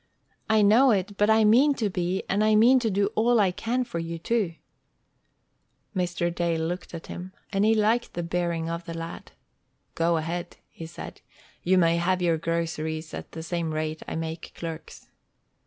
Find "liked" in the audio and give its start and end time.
7.75-8.13